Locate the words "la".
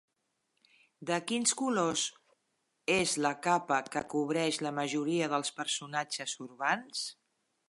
3.27-3.35, 4.69-4.75